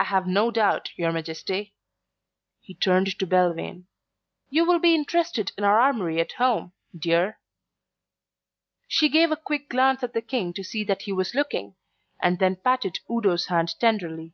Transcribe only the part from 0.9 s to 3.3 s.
your Majesty." He turned to